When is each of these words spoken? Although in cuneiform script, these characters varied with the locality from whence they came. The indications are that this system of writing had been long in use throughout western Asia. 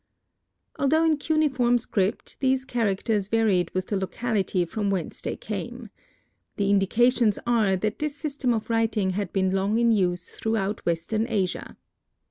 Although 0.79 1.05
in 1.05 1.17
cuneiform 1.17 1.77
script, 1.77 2.39
these 2.39 2.65
characters 2.65 3.27
varied 3.27 3.69
with 3.75 3.85
the 3.85 3.97
locality 3.97 4.65
from 4.65 4.89
whence 4.89 5.21
they 5.21 5.35
came. 5.35 5.91
The 6.55 6.71
indications 6.71 7.37
are 7.45 7.75
that 7.75 7.99
this 7.99 8.15
system 8.15 8.51
of 8.51 8.71
writing 8.71 9.11
had 9.11 9.31
been 9.31 9.51
long 9.51 9.77
in 9.77 9.91
use 9.91 10.27
throughout 10.27 10.83
western 10.87 11.27
Asia. 11.29 11.77